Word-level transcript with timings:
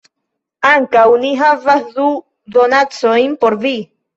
Ankaŭ 0.69 1.03
ni 1.25 1.33
havas 1.43 1.85
du 1.99 2.09
donacojn 2.57 3.39
por 3.45 3.61
vi 3.67 3.77